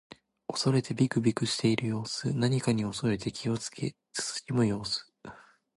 [0.47, 2.33] 恐れてびくびくしている様子。
[2.35, 5.13] 何かに恐れて気をつけ慎む様子。